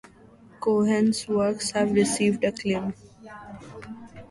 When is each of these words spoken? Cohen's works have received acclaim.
Cohen's 0.59 1.27
works 1.27 1.69
have 1.69 1.91
received 1.91 2.43
acclaim. 2.43 2.95